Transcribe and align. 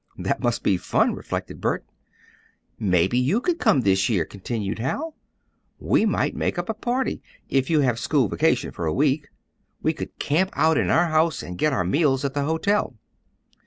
"That 0.17 0.41
must 0.41 0.63
be 0.63 0.77
fun," 0.77 1.13
reflected 1.13 1.61
Bert. 1.61 1.85
"Maybe 2.79 3.19
you 3.19 3.39
could 3.39 3.59
come 3.59 3.81
this 3.81 4.09
year," 4.09 4.25
continued 4.25 4.79
Hal. 4.79 5.15
"We 5.79 6.07
might 6.07 6.35
make 6.35 6.57
up 6.57 6.69
a 6.69 6.73
party, 6.73 7.21
if 7.49 7.69
you 7.69 7.81
have 7.81 7.99
school 7.99 8.27
vacation 8.27 8.71
for 8.71 8.87
a 8.87 8.93
week. 8.95 9.29
We 9.83 9.93
could 9.93 10.17
camp 10.17 10.49
out 10.53 10.79
in 10.79 10.89
our 10.89 11.09
house, 11.09 11.43
and 11.43 11.55
get 11.55 11.71
our 11.71 11.83
meals 11.85 12.25
at 12.25 12.33
the 12.33 12.45
hotel." 12.45 12.95